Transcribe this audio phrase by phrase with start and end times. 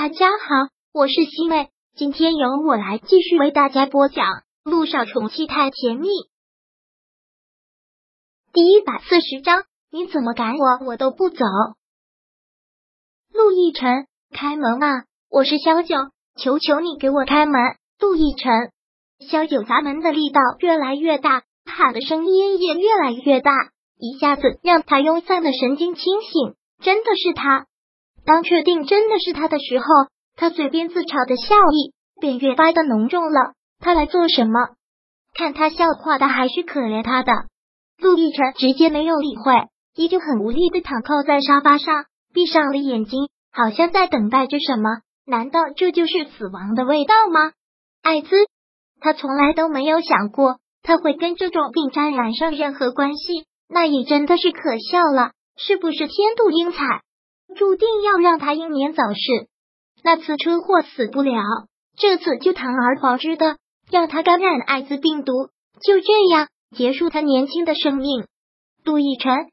[0.00, 4.26] 大家好，我是西妹，今天由我来继续为大家播讲
[4.62, 6.06] 《路上宠妻太甜蜜》
[8.52, 9.64] 第一百四十章。
[9.90, 11.44] 你怎么赶我，我都不走。
[13.32, 15.04] 陆亦辰，开门啊！
[15.30, 15.96] 我是萧九，
[16.36, 17.60] 求求你给我开门！
[17.98, 18.70] 陆亦辰，
[19.28, 23.50] 萧九砸门的力道越来越大，喊的声音也越来越大，
[23.98, 26.54] 一下子让他慵散的神经清醒。
[26.84, 27.66] 真的是他。
[28.28, 29.86] 当确定真的是他的时候，
[30.36, 33.54] 他嘴边自嘲的笑意便越发的浓重了。
[33.80, 34.52] 他来做什么？
[35.32, 37.32] 看他笑话的还是可怜他的？
[37.96, 45.00] 陆亦辰直接没有理会，依旧很无力的躺靠在沙发上，闭上了眼睛，好像在等待着什么。
[45.24, 47.52] 难道这就是死亡的味道吗？
[48.02, 48.28] 艾滋，
[49.00, 55.30] 他从来都没有想过他会跟这种病沾染上任何关系，那也真的是可笑了。
[55.56, 56.78] 是不是天妒英才？
[57.54, 59.48] 注定要让他英年早逝。
[60.02, 61.42] 那次车祸死不了，
[61.96, 63.56] 这次就堂而皇之的
[63.90, 65.32] 让他感染艾滋病毒，
[65.82, 68.26] 就这样结束他年轻的生命。
[68.84, 69.50] 杜奕晨、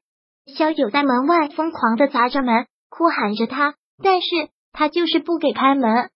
[0.56, 4.28] 萧九在门外疯狂的砸着门，哭喊着他，但是
[4.72, 6.10] 他就是不给开门。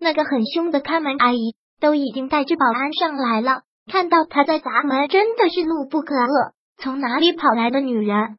[0.00, 6.52] 那个很凶的看门阿姨都已经带着保安上来了，看到他在砸门，真的是怒不可遏。
[6.78, 8.38] 从哪里跑来的女人？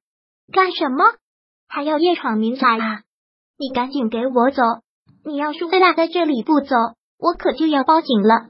[0.52, 1.04] 干什么？
[1.70, 3.04] 还要夜闯民宅啊！
[3.58, 4.64] 你赶紧给我走！
[5.24, 6.76] 你要是非赖在这里不走，
[7.20, 8.50] 我可就要报警了。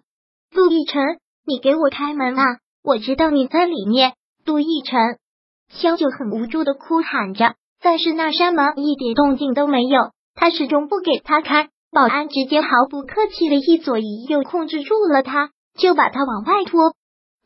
[0.51, 2.43] 陆亦辰，你给我开门啊！
[2.81, 4.13] 我知道你在里面。
[4.45, 5.19] 陆亦辰，
[5.67, 11.69] 萧九很无助的哭喊着，但是那扇门一点动静都没有，他始终不给他开。
[11.91, 16.93] 保安直接毫不客气的一左一右控制住了他，就把他往外拖。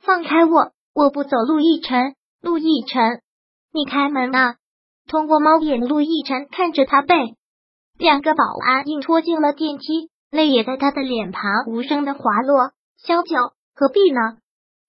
[0.01, 0.71] 放开我！
[0.93, 1.37] 我不走！
[1.47, 3.21] 陆亦辰，陆亦辰，
[3.73, 4.55] 你开门啊！
[5.07, 7.15] 通过猫眼，陆亦辰看着他背，
[7.97, 12.71] 两个保安硬拖进了电梯，泪也在他的脸庞无声的滑落。
[12.97, 13.35] 萧九，
[13.75, 14.37] 何必呢？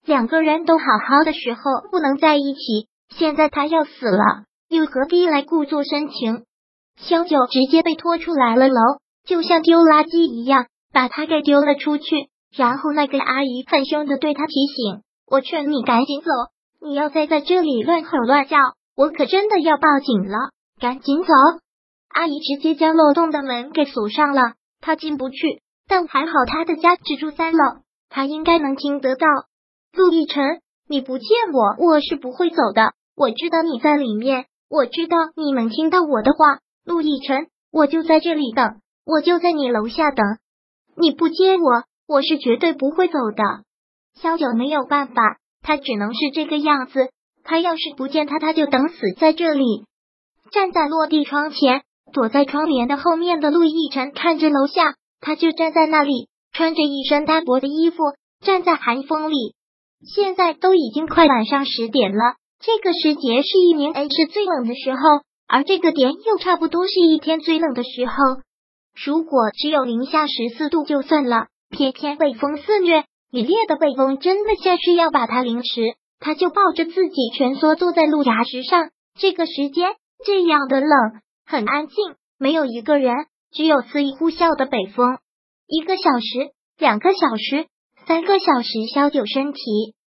[0.06, 6.44] 两个人都好好的时候不能在一起，现在他要死了，又何必来故作深情？
[6.96, 8.80] 萧九直接被拖出来了楼，
[9.26, 12.28] 就像丢垃圾一样，把他给丢了出去。
[12.56, 16.30] 然后那个阿姨很凶的对他提醒：“我劝你赶紧走，
[16.80, 18.58] 你要再在这里乱吼乱叫。”
[18.96, 20.50] 我可真的要报警了，
[20.80, 21.32] 赶紧走！
[22.08, 25.62] 阿姨直接将漏洞的门给锁上了，她进不去。
[25.88, 29.26] 但还好她的家只住三楼，她应该能听得到。
[29.92, 32.92] 陆亦辰，你不见我，我是不会走的。
[33.16, 36.60] 我知道你在里面，我知道你能听到我的话。
[36.84, 40.24] 陆亦辰，我就在这里等，我就在你楼下等。
[40.96, 43.42] 你不接我，我是绝对不会走的。
[44.14, 47.10] 萧九没有办法，他只能是这个样子。
[47.44, 49.84] 他要是不见他，他就等死在这里。
[50.50, 51.82] 站在落地窗前，
[52.12, 57.98] 躲在窗帘的后面的陆亦辰看着楼下，他就站在那里，穿着一身单薄的衣服，
[58.40, 59.54] 站在寒风里。
[60.06, 64.98] 现在都已经快晚上十点了，这个时节是一年 H 最冷的时候，
[65.46, 68.14] 而这个点又差不多是一天最冷的时候。
[69.04, 75.94] 如果只有零下十四度就算了，偏偏北风肆虐，凛冽的北风真的像是要把他凌迟。
[76.24, 78.88] 他就抱着自己蜷缩坐在路牙石上，
[79.20, 79.90] 这个时间
[80.24, 81.96] 这样的冷，很安静，
[82.38, 83.14] 没有一个人，
[83.52, 85.18] 只有肆意呼啸的北风。
[85.66, 87.66] 一个小时，两个小时，
[88.06, 89.60] 三个小时，萧九身体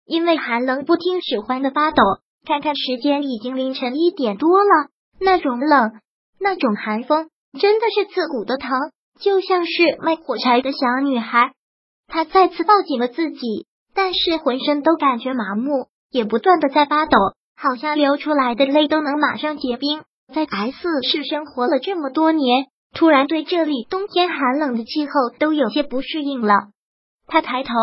[0.06, 2.03] 因为寒冷不听使唤的发抖。
[2.46, 5.94] 看看时间，已经凌晨一点多了，那种冷，
[6.40, 7.28] 那种寒风，
[7.59, 8.69] 真的是刺骨的疼，
[9.19, 11.53] 就像是卖火柴的小女孩。
[12.06, 13.66] 他再次抱紧了自己，
[13.96, 15.88] 但是浑身都感觉麻木。
[16.13, 17.18] 也不断的在发抖，
[17.57, 20.03] 好像流出来的泪都能马上结冰。
[20.34, 26.53] 在 S 市生活了这么多年，突然对这里冬天寒冷的气候都有些不适应了。
[27.25, 27.73] 他抬头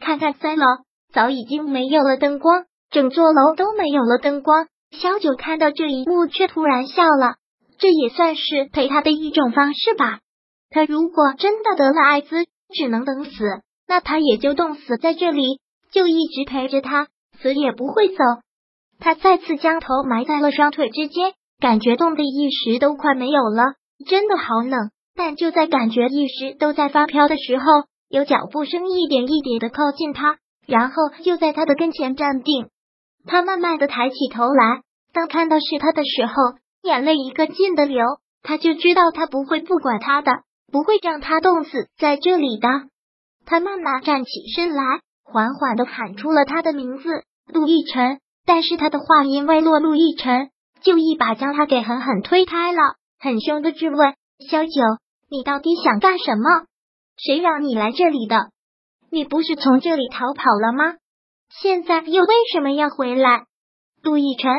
[0.00, 0.64] 看看三楼，
[1.12, 4.68] 早已经没有了灯光，整座楼都没有了灯光。
[4.92, 7.34] 小九看到这一幕，却突然笑了。
[7.78, 10.20] 这也算是陪他的一种方式吧。
[10.70, 13.30] 他如果真的得了艾滋，只能等死，
[13.88, 15.60] 那他也就冻死在这里，
[15.90, 17.08] 就一直陪着他。
[17.42, 18.16] 死也不会走。
[18.98, 23.74] 他再次将头埋在了双腿之间，感觉冻的一时都快没有了，
[24.06, 24.90] 真的好冷。
[25.16, 27.64] 但就在感觉一时都在发飘的时候，
[28.08, 30.94] 有脚步声一点一点的靠近他，然后
[31.24, 32.68] 就在他的跟前站定。
[33.26, 34.82] 他慢慢的抬起头来，
[35.12, 36.32] 当看到是他的时候，
[36.82, 38.04] 眼泪一个劲的流。
[38.42, 40.32] 他就知道他不会不管他的，
[40.72, 42.68] 不会让他冻死在这里的。
[43.44, 44.82] 他慢慢站起身来，
[45.22, 47.24] 缓缓的喊出了他的名字。
[47.50, 50.50] 陆亦辰，但是他的话音未落，陆亦辰
[50.82, 52.78] 就一把将他给狠狠推开了，
[53.18, 54.14] 很凶的质问
[54.50, 54.70] ：“萧九，
[55.30, 56.66] 你到底想干什么？
[57.16, 58.48] 谁让你来这里的？
[59.10, 60.94] 你不是从这里逃跑了吗？
[61.60, 63.44] 现在又为什么要回来？
[64.02, 64.50] 陆亦辰，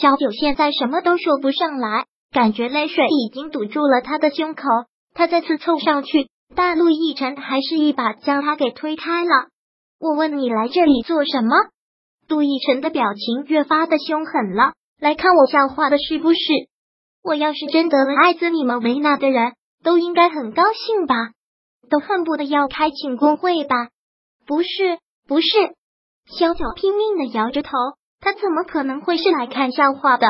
[0.00, 4.62] 小九现在什么都说不上来，感觉泪水已经堵住了他的胸口。
[5.14, 9.48] 他再次凑上去，但陆亦辰还是一把将他给推开了。
[9.98, 11.56] 我问你来这里做什么？
[12.30, 14.74] 陆亦辰的表情越发的凶狠了。
[15.00, 16.38] 来看我笑话的是不是？
[17.24, 21.16] 我要是真得了艾滋，你们维纳的人都应该很高兴吧？
[21.90, 23.88] 都恨不得要开庆功会吧？
[24.46, 24.68] 不是，
[25.26, 25.48] 不是。
[26.38, 27.70] 小九拼命的摇着头，
[28.20, 30.26] 他怎么可能会是来看笑话的？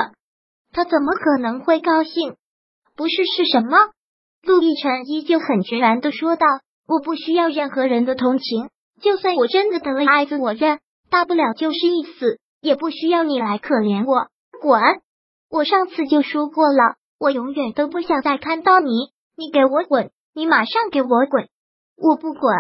[0.73, 2.35] 他怎么可能会高兴？
[2.97, 3.77] 不是是什么？
[4.43, 6.47] 陆亦辰依旧很决然的说道
[6.89, 8.71] ：“我不需要任何人的同情，
[9.03, 14.29] 就算我真的得了艾滋，我认，大不了就是一死，也不需要你来可怜我。
[14.61, 14.81] 滚！
[15.51, 20.11] 我上次就说过了，我永远都不想再看到你，你给我滚！
[20.35, 21.49] 你马上给我滚！
[21.97, 22.55] 我不滚！”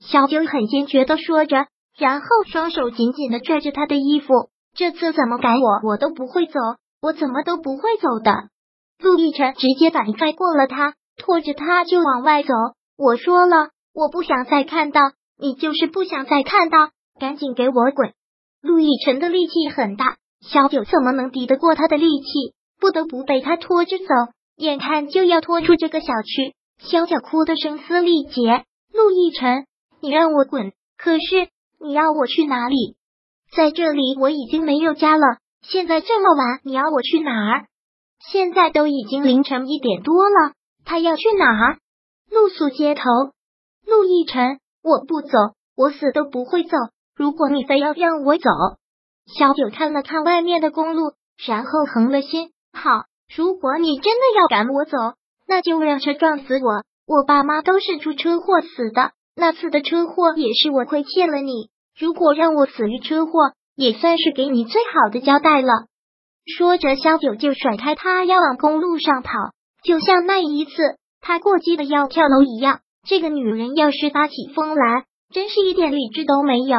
[0.00, 1.66] 小九很坚决的说着。
[1.96, 6.60] 然后双手紧紧的拽着他的衣服，这次怎么赶我，我都不会走，
[7.02, 8.50] 我怎么都不会走的。
[9.00, 12.54] 陆亦辰直接反拽过了他，拖着他就往外走。
[12.96, 15.00] 我说了，我不想再看到
[15.36, 18.12] 你，就是不想再看到，赶紧给我滚！
[18.60, 22.54] 陆亦辰的力气很大，小九怎么能敌得过他的力气？
[22.80, 24.04] 不得不被他拖着走，
[24.56, 28.64] 眼看就要拖出这个小区，小九哭得声嘶力竭。
[28.92, 29.66] 陆亦辰，
[30.00, 31.48] 你让我滚，可是。
[31.80, 32.96] 你要我去哪里？
[33.54, 35.38] 在这里我已经没有家了。
[35.62, 37.66] 现在这么晚，你要我去哪儿？
[38.32, 40.54] 现在都已经凌晨一点多了，
[40.84, 41.78] 他要去哪儿？
[42.32, 43.04] 露宿街头。
[43.86, 45.28] 陆亦辰，我不走，
[45.76, 46.76] 我死都不会走。
[47.18, 48.48] 如果你非要让我走，
[49.26, 52.50] 小九看了看外面的公路，然后横了心。
[52.72, 54.96] 好，如果你真的要赶我走，
[55.48, 56.84] 那就让车撞死我。
[57.08, 59.10] 我爸妈都是出车祸死的。
[59.34, 63.32] 那次的车祸也是我亏欠了你，如果让我死于车祸，
[63.74, 65.72] 也算是给你最好的交代了。
[66.46, 69.32] 说着，小九就甩开他，要往公路上跑，
[69.82, 70.70] 就像那一次
[71.20, 72.78] 他过激的要跳楼一样。
[73.08, 76.78] 这个女人要是发起疯来，真是一点理智都没有。